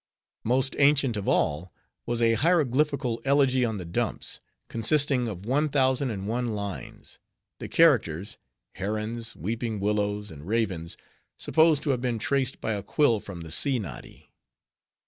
Most 0.43 0.75
ancient 0.79 1.15
of 1.15 1.27
all, 1.27 1.71
was 2.07 2.23
a 2.23 2.33
hieroglyphical 2.33 3.21
Elegy 3.23 3.63
on 3.63 3.77
the 3.77 3.85
Dumps, 3.85 4.39
consisting 4.67 5.27
of 5.27 5.45
one 5.45 5.69
thousand 5.69 6.09
and 6.09 6.27
one 6.27 6.55
lines; 6.55 7.19
the 7.59 7.67
characters,—herons, 7.69 9.35
weeping 9.35 9.79
willows, 9.79 10.31
and 10.31 10.47
ravens, 10.47 10.97
supposed 11.37 11.83
to 11.83 11.91
have 11.91 12.01
been 12.01 12.17
traced 12.17 12.59
by 12.59 12.73
a 12.73 12.81
quill 12.81 13.19
from 13.19 13.41
the 13.41 13.51
sea 13.51 13.77
noddy. 13.77 14.31